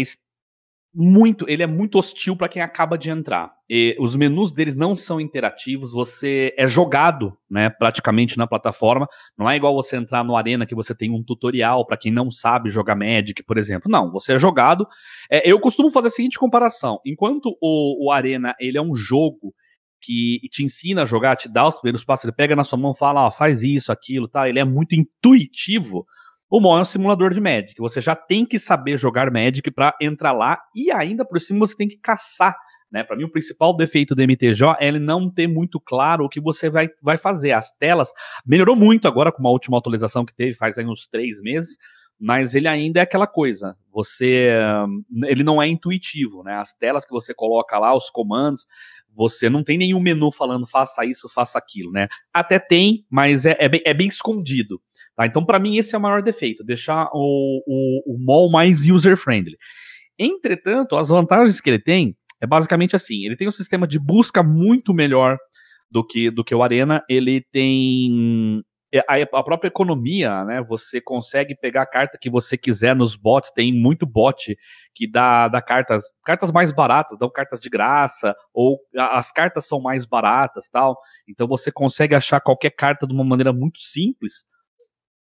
[0.94, 3.52] muito, ele é muito hostil para quem acaba de entrar.
[3.68, 9.08] E os menus deles não são interativos, você é jogado, né, praticamente na plataforma.
[9.36, 12.30] Não é igual você entrar no Arena que você tem um tutorial para quem não
[12.30, 13.90] sabe jogar Magic, por exemplo.
[13.90, 14.88] Não, você é jogado.
[15.32, 19.56] É, eu costumo fazer a seguinte comparação: enquanto o, o Arena ele é um jogo
[20.02, 22.94] que te ensina a jogar, te dá os primeiros passos, ele pega na sua mão,
[22.94, 24.48] fala, ó, faz isso, aquilo, tá?
[24.48, 26.06] Ele é muito intuitivo
[26.50, 27.76] o MOL é um simulador de Magic.
[27.78, 31.76] Você já tem que saber jogar Magic para entrar lá e ainda por cima você
[31.76, 32.56] tem que caçar.
[32.90, 33.04] Né?
[33.04, 36.40] Para mim, o principal defeito do MTJ é ele não ter muito claro o que
[36.40, 37.52] você vai, vai fazer.
[37.52, 38.14] As telas
[38.46, 41.78] melhorou muito agora com uma última atualização que teve faz aí uns três meses,
[42.20, 43.78] mas ele ainda é aquela coisa.
[43.92, 44.50] Você,
[45.26, 46.56] ele não é intuitivo, né?
[46.56, 48.66] As telas que você coloca lá, os comandos,
[49.14, 52.08] você não tem nenhum menu falando faça isso, faça aquilo, né?
[52.34, 54.82] Até tem, mas é, é, bem, é bem escondido.
[55.16, 55.26] Tá?
[55.26, 59.58] Então, para mim, esse é o maior defeito, deixar o, o, o mall mais user-friendly.
[60.20, 64.44] Entretanto, as vantagens que ele tem é basicamente assim: ele tem um sistema de busca
[64.44, 65.38] muito melhor
[65.90, 68.64] do que, do que o Arena, ele tem
[69.00, 70.62] a, a, própria economia, né?
[70.62, 73.52] Você consegue pegar a carta que você quiser nos bots.
[73.52, 74.58] Tem muito bot
[74.94, 79.80] que dá, dá cartas, cartas mais baratas, dão cartas de graça, ou as cartas são
[79.82, 80.98] mais baratas, tal.
[81.28, 84.46] Então você consegue achar qualquer carta de uma maneira muito simples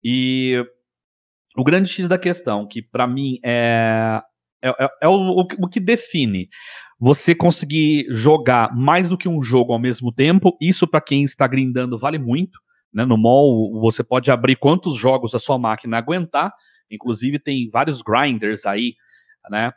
[0.04, 0.64] e
[1.58, 4.22] o grande X da questão, que para mim é,
[4.62, 6.50] é, é, é o, o, que define
[7.00, 11.48] você conseguir jogar mais do que um jogo ao mesmo tempo, isso para quem está
[11.48, 12.60] grindando vale muito.
[12.96, 13.06] Né?
[13.06, 16.54] No mall você pode abrir quantos jogos a sua máquina aguentar,
[16.90, 18.96] inclusive tem vários grinders aí,
[19.50, 19.72] né?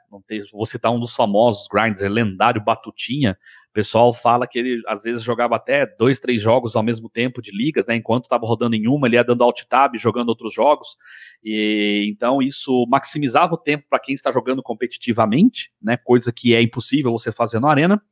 [0.52, 3.37] Vou citar um dos famosos grinders, é lendário Batutinha,
[3.78, 7.52] pessoal fala que ele às vezes jogava até dois, três jogos ao mesmo tempo de
[7.57, 7.94] ligas, né?
[7.94, 10.96] Enquanto estava rodando em uma, ele ia dando alt tab, jogando outros jogos.
[11.44, 15.96] E então isso maximizava o tempo para quem está jogando competitivamente, né?
[15.96, 18.02] Coisa que é impossível você fazer na arena.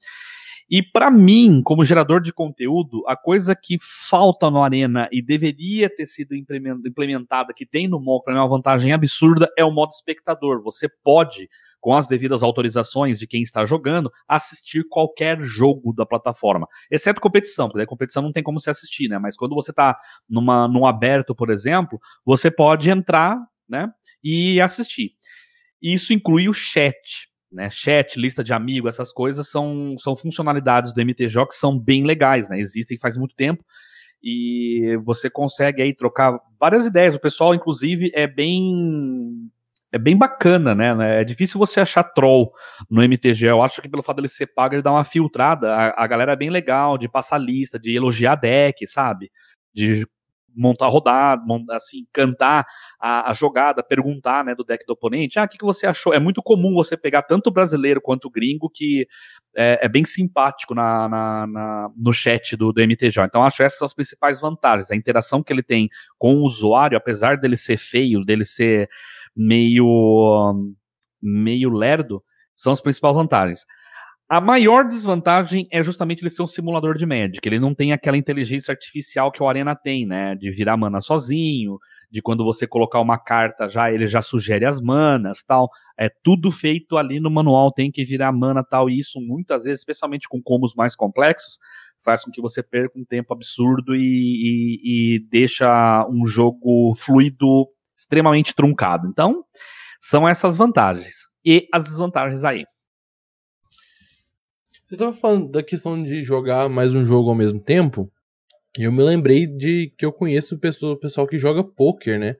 [0.68, 5.88] E para mim, como gerador de conteúdo, a coisa que falta no Arena e deveria
[5.88, 9.70] ter sido implementada, que tem no MOL, para mim é uma vantagem absurda, é o
[9.70, 10.61] modo espectador.
[10.64, 11.48] Você pode,
[11.81, 17.68] com as devidas autorizações de quem está jogando, assistir qualquer jogo da plataforma, exceto competição,
[17.68, 19.20] porque a competição não tem como se assistir, né?
[19.20, 19.96] Mas quando você está
[20.29, 23.88] num aberto, por exemplo, você pode entrar, né,
[24.22, 25.12] e assistir.
[25.81, 27.71] Isso inclui o chat né?
[27.71, 32.51] Chat, lista de amigos, essas coisas são, são funcionalidades do MTJ que são bem legais,
[32.51, 32.59] né?
[32.61, 33.64] Existem faz muito tempo
[34.23, 37.14] e você consegue aí trocar várias ideias.
[37.14, 39.51] O pessoal, inclusive, é bem
[39.90, 41.21] é bem bacana, né?
[41.21, 42.53] É difícil você achar troll
[42.90, 43.47] no MTG.
[43.47, 45.75] Eu acho que pelo fato dele ser pago, ele dá uma filtrada.
[45.75, 49.31] A, a galera é bem legal de passar lista, de elogiar deck, sabe?
[49.75, 50.07] De
[50.57, 52.66] montar rodada, assim, cantar
[52.99, 56.14] a, a, jogada, perguntar, né, do deck do oponente, ah, o que, que você achou?
[56.14, 59.07] É muito comum você pegar tanto brasileiro quanto gringo que
[59.55, 63.25] é, é bem simpático na, na, na, no chat do, do MTJ.
[63.25, 64.90] Então, acho essas as principais vantagens.
[64.90, 65.88] A interação que ele tem
[66.19, 68.88] com o usuário, apesar dele ser feio, dele ser
[69.37, 70.75] meio,
[71.23, 72.23] meio lerdo,
[72.55, 73.66] são as principais vantagens.
[74.29, 77.39] A maior desvantagem é justamente ele ser um simulador de Magic.
[77.45, 80.35] Ele não tem aquela inteligência artificial que o Arena tem, né?
[80.35, 81.79] De virar mana sozinho,
[82.11, 85.71] de quando você colocar uma carta já ele já sugere as manas, tal.
[85.97, 88.91] É tudo feito ali no manual, tem que virar mana, tal.
[88.91, 91.61] E isso muitas vezes, especialmente com combos mais complexos,
[92.05, 97.69] faz com que você perca um tempo absurdo e, e, e deixa um jogo fluido
[97.97, 99.07] extremamente truncado.
[99.07, 99.45] Então,
[100.01, 101.15] são essas vantagens.
[101.45, 102.65] E as desvantagens aí.
[104.87, 108.09] Você tava falando da questão de jogar mais um jogo ao mesmo tempo.
[108.79, 112.37] E eu me lembrei de que eu conheço pessoa, pessoal que joga poker, né?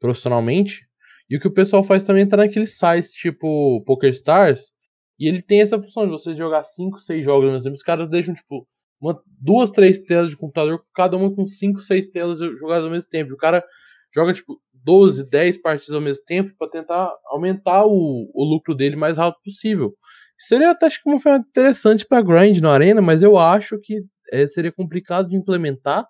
[0.00, 0.84] Profissionalmente.
[1.30, 4.72] E o que o pessoal faz também é tá naqueles sites tipo Poker Stars.
[5.20, 7.76] E ele tem essa função de você jogar 5, 6 jogos ao mesmo tempo.
[7.76, 8.66] Os caras deixam, tipo,
[9.00, 13.08] uma, duas, três telas de computador, cada uma com 5, 6 telas jogadas ao mesmo
[13.08, 13.30] tempo.
[13.30, 13.64] E o cara
[14.12, 18.96] joga, tipo, 12, 10 partidas ao mesmo tempo para tentar aumentar o, o lucro dele
[18.96, 19.94] mais rápido possível.
[20.38, 24.02] Seria até acho que uma ferramenta interessante para grind na arena, mas eu acho que
[24.32, 26.06] é, seria complicado de implementar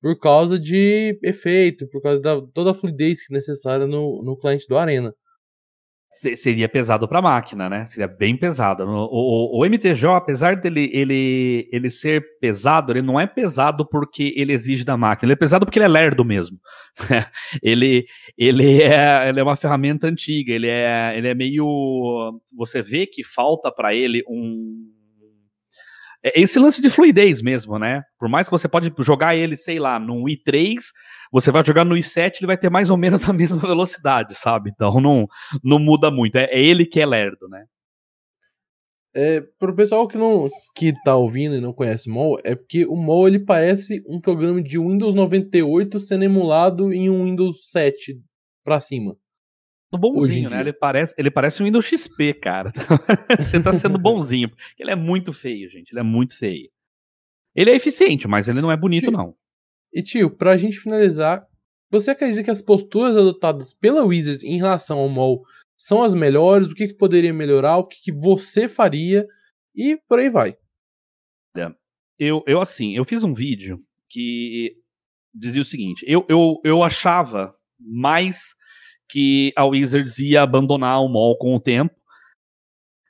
[0.00, 4.66] por causa de efeito, por causa da toda a fluidez é necessária no, no cliente
[4.68, 5.14] do Arena
[6.08, 7.86] seria pesado para a máquina, né?
[7.86, 8.84] Seria bem pesado.
[8.84, 14.32] O, o, o, MTJ, apesar dele ele, ele ser pesado, ele não é pesado porque
[14.36, 15.26] ele exige da máquina.
[15.26, 16.58] Ele é pesado porque ele é lerdo mesmo.
[17.62, 20.52] ele, ele, é, ele é uma ferramenta antiga.
[20.52, 22.40] Ele é, ele é meio.
[22.56, 24.95] Você vê que falta para ele um
[26.26, 28.02] é esse lance de fluidez mesmo, né?
[28.18, 30.76] Por mais que você pode jogar ele, sei lá, num i3,
[31.32, 34.70] você vai jogar no i7, ele vai ter mais ou menos a mesma velocidade, sabe?
[34.74, 35.28] Então não,
[35.62, 36.36] não muda muito.
[36.36, 37.64] É, é ele que é lerdo, né?
[39.14, 42.96] É, pro pessoal que não que tá ouvindo e não conhece MOL, é porque o
[42.96, 48.20] MOL ele parece um programa de Windows 98 sendo emulado em um Windows 7
[48.62, 49.16] para cima
[49.92, 50.60] bonzinho, né?
[50.60, 52.72] Ele parece, ele parece um Windows XP, cara.
[53.38, 54.50] Você tá sendo bonzinho.
[54.78, 55.92] Ele é muito feio, gente.
[55.92, 56.68] Ele é muito feio.
[57.54, 59.34] Ele é eficiente, mas ele não é bonito, tio, não.
[59.92, 61.46] E tio, pra gente finalizar,
[61.90, 65.42] você acredita que as posturas adotadas pela Wizards em relação ao MOL
[65.76, 66.68] são as melhores?
[66.68, 67.78] O que, que poderia melhorar?
[67.78, 69.26] O que, que você faria?
[69.74, 70.56] E por aí vai.
[72.18, 74.76] Eu, eu, assim, eu fiz um vídeo que
[75.34, 78.55] dizia o seguinte: eu, eu, eu achava mais
[79.08, 81.94] que a Wizards ia abandonar o mall com o tempo,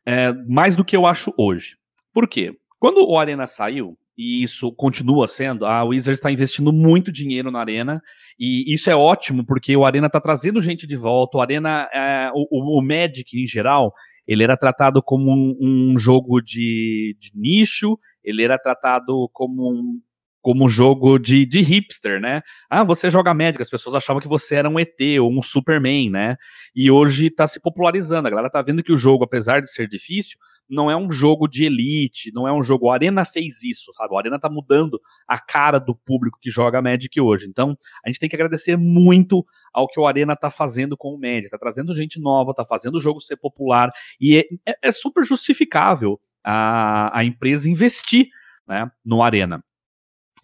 [0.05, 1.77] é, mais do que eu acho hoje.
[2.13, 2.57] Por quê?
[2.79, 7.61] Quando o Arena saiu, e isso continua sendo, a Wizards está investindo muito dinheiro na
[7.61, 8.01] Arena,
[8.39, 12.31] e isso é ótimo, porque o Arena está trazendo gente de volta, o Arena, é,
[12.35, 13.93] o, o, Magic em geral,
[14.27, 20.01] ele era tratado como um, um jogo de, de, nicho, ele era tratado como um,
[20.47, 22.41] como jogo de, de hipster, né?
[22.71, 26.09] Ah, você joga Magic, as pessoas achavam que você era um ET ou um Superman,
[26.09, 26.37] né?
[26.73, 29.89] E hoje tá se popularizando, a galera tá vendo que o jogo, apesar de ser
[29.89, 30.39] difícil,
[30.71, 32.87] não é um jogo de elite, não é um jogo.
[32.87, 34.15] O Arena fez isso, sabe?
[34.15, 37.49] O Arena tá mudando a cara do público que joga Magic hoje.
[37.49, 41.19] Então, a gente tem que agradecer muito ao que o Arena tá fazendo com o
[41.19, 41.51] Magic.
[41.51, 43.91] Tá trazendo gente nova, tá fazendo o jogo ser popular.
[44.21, 48.29] E é, é, é super justificável a, a empresa investir
[48.65, 49.61] né, no Arena.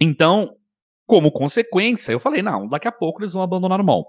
[0.02, 0.56] Então,
[1.06, 4.08] como consequência, eu falei, não, daqui a pouco eles vão abandonar o mall.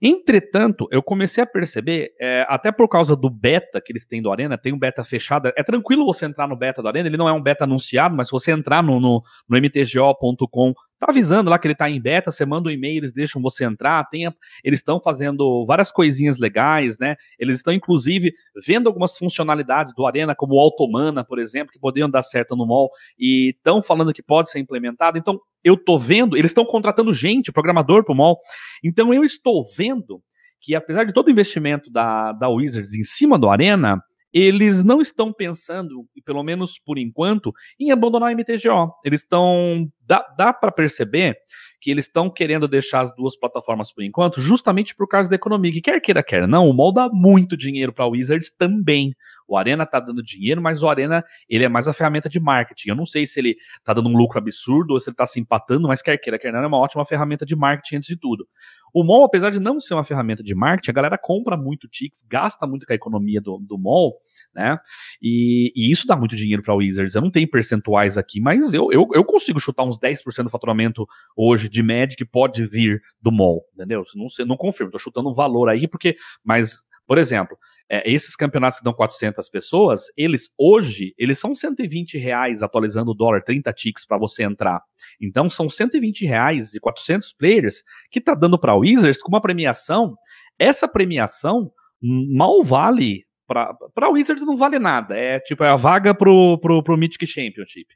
[0.00, 4.30] Entretanto, eu comecei a perceber, é, até por causa do beta que eles têm do
[4.30, 7.28] Arena, tem um beta fechado, é tranquilo você entrar no beta do Arena, ele não
[7.28, 11.58] é um beta anunciado, mas se você entrar no, no, no mtgo.com tá avisando lá
[11.58, 14.24] que ele tá em beta, você manda um e-mail, eles deixam você entrar, tem,
[14.64, 17.16] eles estão fazendo várias coisinhas legais, né?
[17.38, 18.32] Eles estão, inclusive,
[18.66, 22.66] vendo algumas funcionalidades do Arena, como o Automana, por exemplo, que poderiam dar certo no
[22.66, 25.18] mall, e estão falando que pode ser implementado.
[25.18, 28.38] Então, eu tô vendo, eles estão contratando gente, programador pro mall.
[28.82, 30.22] Então, eu estou vendo
[30.60, 34.00] que, apesar de todo o investimento da, da Wizards em cima do Arena,
[34.32, 38.92] eles não estão pensando, pelo menos por enquanto, em abandonar o MTGO.
[39.04, 39.88] Eles estão.
[40.06, 41.36] Dá, dá para perceber
[41.80, 45.70] que eles estão querendo deixar as duas plataformas por enquanto, justamente por causa da economia.
[45.72, 49.14] Que quer queira, quer não, o MOL dá muito dinheiro para Wizards também.
[49.48, 52.88] O Arena tá dando dinheiro, mas o Arena ele é mais a ferramenta de marketing.
[52.88, 55.38] Eu não sei se ele tá dando um lucro absurdo ou se ele tá se
[55.38, 58.48] empatando, mas quer queira, quer não, é uma ótima ferramenta de marketing antes de tudo.
[58.92, 62.24] O mall, apesar de não ser uma ferramenta de marketing, a galera compra muito Tix,
[62.28, 64.16] gasta muito com a economia do, do mall,
[64.54, 64.78] né?
[65.22, 67.14] E, e isso dá muito dinheiro para Wizards.
[67.14, 71.06] Eu não tenho percentuais aqui, mas eu, eu, eu consigo chutar uns 10% do faturamento
[71.36, 74.02] hoje de Magic pode vir do mall, entendeu?
[74.14, 76.16] Não, não confirmo, tô chutando um valor aí, porque.
[76.44, 77.56] Mas, por exemplo,
[77.88, 83.14] é, esses campeonatos que dão 400 pessoas, eles hoje, eles são 120 reais atualizando o
[83.14, 84.80] dólar, 30 ticks para você entrar.
[85.20, 90.16] Então são 120 reais de 400 players que tá dando para Wizards com uma premiação.
[90.58, 91.70] Essa premiação
[92.02, 95.16] mal vale para Wizards não vale nada.
[95.16, 97.86] É tipo é a vaga pro, pro, pro Mythic Championship.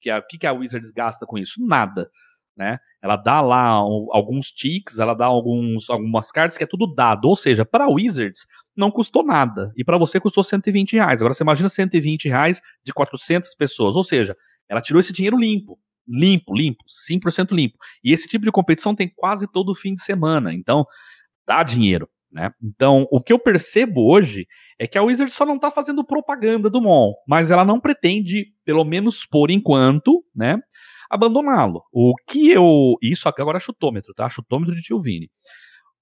[0.00, 1.64] Que o que, que a Wizards gasta com isso?
[1.64, 2.10] Nada
[2.56, 2.78] né?
[3.02, 7.26] Ela dá lá alguns ticks, ela dá alguns, algumas cartas que é tudo dado.
[7.28, 9.72] Ou seja, para Wizards não custou nada.
[9.76, 11.20] E para você custou 120 reais.
[11.20, 13.94] Agora você imagina 120 reais de 400 pessoas.
[13.94, 14.34] Ou seja,
[14.68, 15.78] ela tirou esse dinheiro limpo.
[16.08, 17.76] Limpo, limpo, 100% limpo.
[18.02, 20.54] E esse tipo de competição tem quase todo fim de semana.
[20.54, 20.86] Então,
[21.46, 22.08] dá dinheiro.
[22.36, 22.50] Né?
[22.62, 24.46] Então, o que eu percebo hoje
[24.78, 28.52] é que a Wizard só não está fazendo propaganda do MOL, mas ela não pretende,
[28.62, 30.58] pelo menos por enquanto, né,
[31.08, 31.82] abandoná-lo.
[31.90, 32.96] O que eu.
[33.00, 34.28] Isso agora é chutômetro, tá?
[34.28, 35.30] Chutômetro de tio Vini.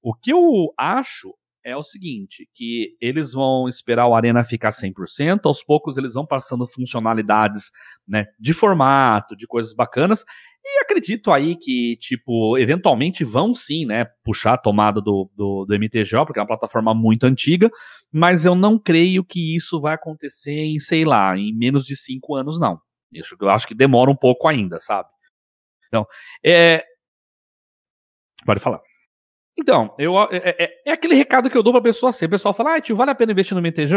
[0.02, 5.42] O que eu acho é o seguinte, que eles vão esperar o Arena ficar 100%,
[5.44, 7.70] aos poucos eles vão passando funcionalidades,
[8.06, 10.24] né, de formato, de coisas bacanas,
[10.64, 15.74] e acredito aí que, tipo, eventualmente vão sim, né, puxar a tomada do, do, do
[15.74, 17.70] MTGO, porque é uma plataforma muito antiga,
[18.10, 22.34] mas eu não creio que isso vai acontecer em, sei lá, em menos de cinco
[22.34, 22.80] anos, não.
[23.12, 25.08] Isso eu acho que demora um pouco ainda, sabe?
[25.88, 26.06] Então,
[26.44, 26.84] é.
[28.44, 28.80] Pode falar.
[29.56, 32.24] Então, eu, é, é, é, aquele recado que eu dou pra pessoa assim.
[32.24, 33.94] O pessoal fala, ah, tio, vale a pena investir no MTG?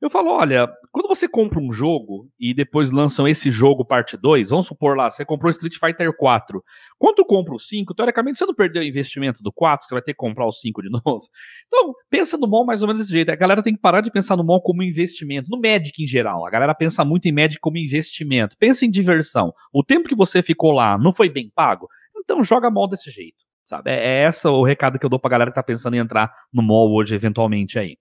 [0.00, 4.48] Eu falo, olha, quando você compra um jogo e depois lançam esse jogo parte 2,
[4.48, 6.64] vamos supor lá, você comprou Street Fighter 4.
[6.98, 10.12] Quando compra o 5, teoricamente você não perdeu o investimento do 4, você vai ter
[10.12, 11.28] que comprar o 5 de novo.
[11.66, 13.30] Então, pensa no mall mais ou menos desse jeito.
[13.30, 16.46] A galera tem que parar de pensar no mall como investimento, no Magic em geral.
[16.46, 18.56] A galera pensa muito em Magic como investimento.
[18.58, 19.52] Pensa em diversão.
[19.70, 21.86] O tempo que você ficou lá não foi bem pago?
[22.16, 23.44] Então joga mall desse jeito.
[23.66, 23.90] Sabe?
[23.90, 26.32] É, é esse o recado que eu dou pra galera que tá pensando em entrar
[26.50, 27.96] no mall hoje, eventualmente aí.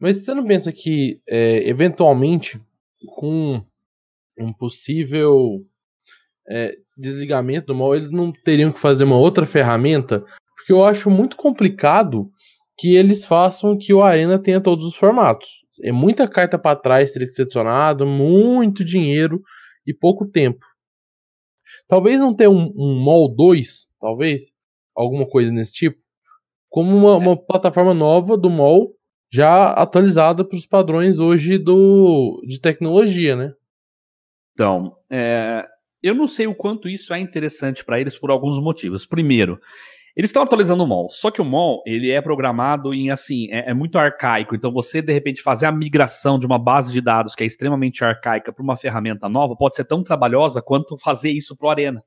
[0.00, 2.58] Mas você não pensa que, é, eventualmente,
[3.16, 3.62] com
[4.38, 5.62] um possível
[6.48, 10.24] é, desligamento do mal, eles não teriam que fazer uma outra ferramenta?
[10.56, 12.30] Porque eu acho muito complicado
[12.78, 15.60] que eles façam que o Arena tenha todos os formatos.
[15.82, 19.42] É muita carta para trás teria que ser adicionado, muito dinheiro
[19.86, 20.64] e pouco tempo.
[21.86, 24.52] Talvez não ter um, um Mall 2, talvez,
[24.96, 25.98] alguma coisa nesse tipo,
[26.70, 28.94] como uma, uma plataforma nova do Mall
[29.30, 33.52] já atualizada para os padrões hoje do, de tecnologia, né?
[34.52, 35.66] Então, é,
[36.02, 39.06] eu não sei o quanto isso é interessante para eles por alguns motivos.
[39.06, 39.60] Primeiro,
[40.16, 43.70] eles estão atualizando o MOL, só que o MOL ele é programado em assim, é,
[43.70, 44.54] é, muito arcaico.
[44.54, 48.04] Então você de repente fazer a migração de uma base de dados que é extremamente
[48.04, 52.02] arcaica para uma ferramenta nova pode ser tão trabalhosa quanto fazer isso pro Arena.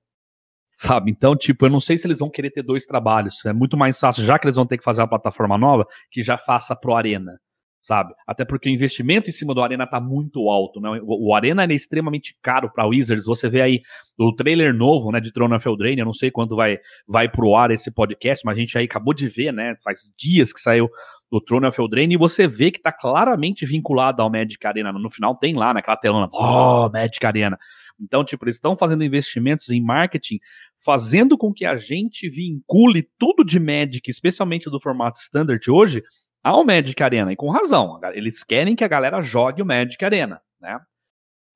[0.83, 1.11] Sabe?
[1.11, 3.45] Então, tipo, eu não sei se eles vão querer ter dois trabalhos.
[3.45, 6.21] É muito mais fácil, já que eles vão ter que fazer uma plataforma nova, que
[6.21, 7.39] já faça pro Arena.
[7.79, 8.13] Sabe?
[8.27, 10.89] Até porque o investimento em cima do Arena tá muito alto, né?
[11.03, 13.25] O, o Arena é extremamente caro para Wizards.
[13.25, 13.81] Você vê aí
[14.17, 17.55] o trailer novo, né, de Throne of Eldraine, eu não sei quando vai vai pro
[17.55, 19.75] ar esse podcast, mas a gente aí acabou de ver, né?
[19.83, 20.89] Faz dias que saiu
[21.29, 24.91] o Throne of Eldraine e você vê que tá claramente vinculado ao Magic Arena.
[24.93, 27.57] No final tem lá naquela telona, oh, Magic Arena.
[28.03, 30.39] Então, tipo, eles estão fazendo investimentos em marketing,
[30.75, 36.03] fazendo com que a gente vincule tudo de Magic, especialmente do formato Standard hoje,
[36.43, 37.31] ao Magic Arena.
[37.31, 37.99] E com razão.
[38.13, 40.79] Eles querem que a galera jogue o Magic Arena, né?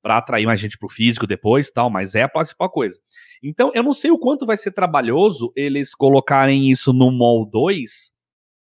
[0.00, 2.98] para atrair mais gente pro físico depois tal, mas é a principal coisa.
[3.42, 8.12] Então, eu não sei o quanto vai ser trabalhoso eles colocarem isso no Mall 2,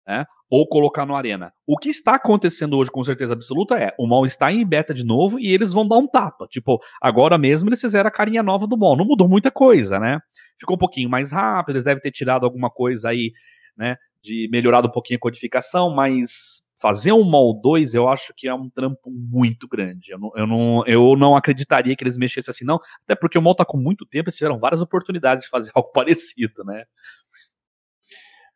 [0.07, 0.25] né?
[0.49, 1.51] Ou colocar no Arena.
[1.65, 5.03] O que está acontecendo hoje, com certeza absoluta, é o Mall está em beta de
[5.03, 6.47] novo e eles vão dar um tapa.
[6.47, 8.95] Tipo, agora mesmo eles fizeram a carinha nova do Mall.
[8.95, 10.19] Não mudou muita coisa, né?
[10.57, 13.33] Ficou um pouquinho mais rápido, eles devem ter tirado alguma coisa aí,
[13.77, 13.97] né?
[14.23, 18.53] De melhorado um pouquinho a codificação, mas fazer um Mall 2 eu acho que é
[18.53, 20.11] um trampo muito grande.
[20.11, 22.79] Eu não, eu não, eu não acreditaria que eles mexessem assim, não.
[23.03, 25.91] Até porque o Mall tá com muito tempo, eles tiveram várias oportunidades de fazer algo
[25.91, 26.85] parecido, né?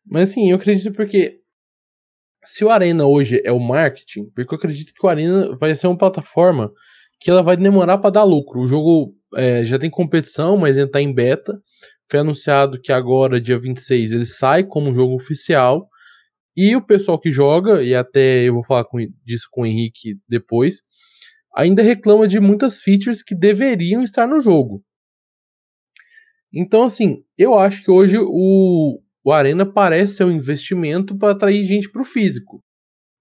[0.05, 1.40] Mas assim, eu acredito porque
[2.43, 5.87] se o Arena hoje é o marketing, porque eu acredito que o Arena vai ser
[5.87, 6.71] uma plataforma
[7.19, 8.61] que ela vai demorar para dar lucro.
[8.61, 11.59] O jogo é, já tem competição, mas ainda está em beta.
[12.09, 15.87] Foi anunciado que agora, dia 26, ele sai como jogo oficial.
[16.57, 20.17] E o pessoal que joga, e até eu vou falar com, disso com o Henrique
[20.27, 20.81] depois,
[21.55, 24.83] ainda reclama de muitas features que deveriam estar no jogo.
[26.53, 31.63] Então, assim, eu acho que hoje o, o Arena parece ser um investimento para atrair
[31.65, 32.63] gente para o físico.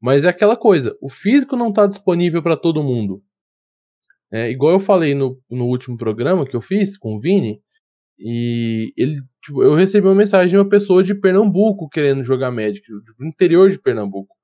[0.00, 3.22] Mas é aquela coisa, o físico não está disponível para todo mundo.
[4.32, 7.60] É, igual eu falei no, no último programa que eu fiz com o Vini,
[8.22, 12.82] e ele, tipo, eu recebi uma mensagem de uma pessoa de Pernambuco querendo jogar Magic,
[13.18, 14.36] do interior de Pernambuco.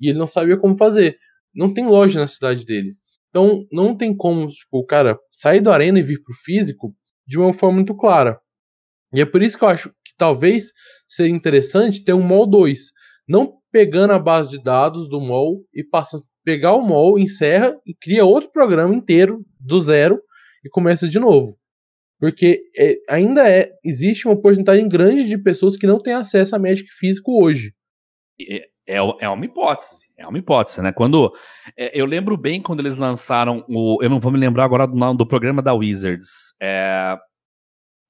[0.00, 1.16] E ele não sabia como fazer.
[1.54, 2.94] Não tem loja na cidade dele.
[3.28, 6.94] Então não tem como, tipo, o cara sair do arena e vir pro físico
[7.26, 8.40] de uma forma muito clara.
[9.12, 10.72] E é por isso que eu acho que talvez
[11.08, 12.92] seria interessante ter um MOL 2.
[13.26, 17.94] Não pegando a base de dados do MOL e passa pegar o MOL, encerra e
[17.94, 20.20] cria outro programa inteiro do zero
[20.64, 21.58] e começa de novo.
[22.18, 26.58] Porque é, ainda é, existe uma porcentagem grande de pessoas que não têm acesso a
[26.58, 27.72] Magic físico hoje.
[28.40, 30.06] É, é, é uma hipótese.
[30.16, 30.92] É uma hipótese, né?
[30.92, 31.32] Quando.
[31.76, 33.98] É, eu lembro bem quando eles lançaram o.
[34.02, 36.54] Eu não vou me lembrar agora do nome do programa da Wizards.
[36.60, 37.16] É,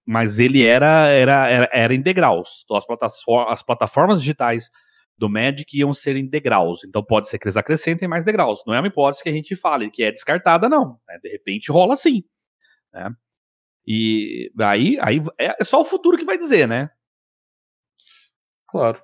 [0.09, 2.63] mas ele era, era, era, era em degraus.
[2.65, 4.71] Então, as, plataformas, as plataformas digitais
[5.19, 6.83] do Magic iam ser em degraus.
[6.83, 8.63] Então pode ser que eles acrescentem mais degraus.
[8.67, 10.99] Não é uma hipótese que a gente fale que é descartada, não.
[11.07, 11.19] Né?
[11.23, 12.25] De repente rola sim.
[12.91, 13.11] Né?
[13.87, 16.89] E aí, aí é só o futuro que vai dizer, né?
[18.67, 19.03] Claro.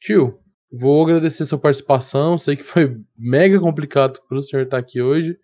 [0.00, 0.40] Tio,
[0.72, 2.38] vou agradecer sua participação.
[2.38, 5.38] Sei que foi mega complicado para o senhor estar aqui hoje.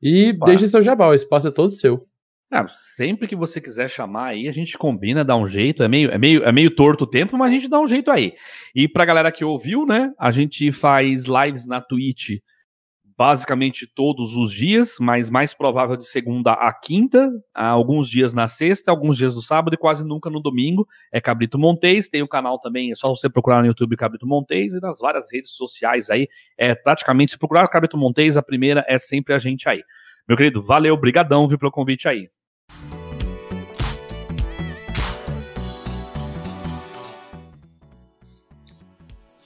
[0.00, 0.52] E claro.
[0.52, 2.06] deixe seu jabá, o espaço é todo seu.
[2.54, 5.82] Ah, sempre que você quiser chamar aí, a gente combina, dá um jeito.
[5.82, 8.10] É meio, é meio, é meio torto o tempo, mas a gente dá um jeito
[8.10, 8.34] aí.
[8.74, 10.12] E pra galera que ouviu, né?
[10.18, 12.40] A gente faz lives na Twitch
[13.16, 18.90] basicamente todos os dias, mas mais provável de segunda a quinta, alguns dias na sexta,
[18.90, 20.86] alguns dias no sábado e quase nunca no domingo.
[21.12, 24.74] É Cabrito Montes, tem o canal também, é só você procurar no YouTube Cabrito Montes
[24.74, 26.26] e nas várias redes sociais aí.
[26.58, 29.82] É praticamente, se procurar Cabrito Montes, a primeira é sempre a gente aí.
[30.28, 32.28] Meu querido, valeu, brigadão, viu, pelo convite aí.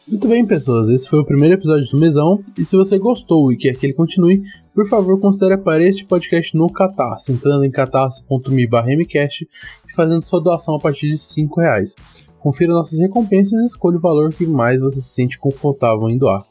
[0.08, 3.56] Muito bem, pessoas, esse foi o primeiro episódio do Mesão, e se você gostou e
[3.56, 4.40] quer que ele continue,
[4.72, 10.76] por favor considere apoiar este podcast no Catarse, entrando em catarse.me e fazendo sua doação
[10.76, 11.96] a partir de R$ reais.
[12.38, 16.44] Confira nossas recompensas e escolha o valor que mais você se sente confortável em doar.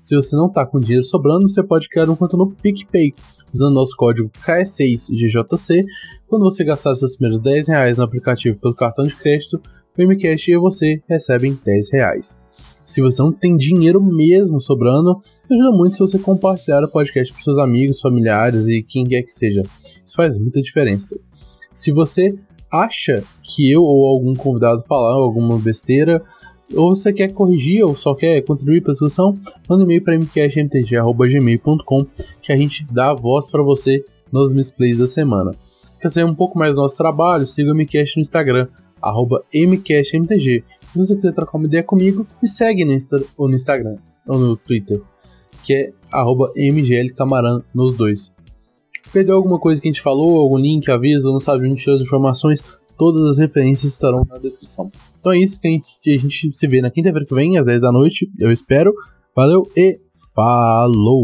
[0.00, 3.12] Se você não está com dinheiro sobrando, você pode criar um conta no PicPay,
[3.52, 5.80] usando nosso código KE6GJC.
[6.28, 9.60] Quando você gastar seus primeiros 10 reais no aplicativo pelo cartão de crédito,
[9.98, 12.41] o MCast e você recebem 10 reais.
[12.84, 17.42] Se você não tem dinheiro mesmo sobrando, ajuda muito se você compartilhar o podcast para
[17.42, 19.62] seus amigos, familiares e quem quer que seja.
[20.04, 21.18] Isso faz muita diferença.
[21.70, 22.28] Se você
[22.70, 26.22] acha que eu ou algum convidado falar alguma besteira,
[26.74, 29.34] ou você quer corrigir ou só quer contribuir para a discussão,
[29.68, 32.06] manda um e-mail para mcastmtg.gmail.com
[32.40, 34.02] que a gente dá a voz para você
[34.32, 35.52] nos misplays da semana.
[36.00, 37.46] Quer saber um pouco mais do nosso trabalho?
[37.46, 38.66] Siga o MCast no Instagram,
[39.00, 40.64] arroba mcastmtg.
[40.92, 44.38] Se você quiser trocar uma ideia comigo, me segue no, Insta, ou no Instagram ou
[44.38, 45.00] no Twitter,
[45.64, 45.92] que é
[46.70, 48.34] mglcamaran nos dois.
[49.10, 52.62] Perdeu alguma coisa que a gente falou, algum link, aviso, não sabe onde as informações,
[52.98, 54.90] todas as referências estarão na descrição.
[55.18, 57.66] Então é isso que a gente, a gente se vê na quinta-feira que vem, às
[57.66, 58.92] 10 da noite, eu espero.
[59.34, 59.98] Valeu e
[60.34, 61.22] falou!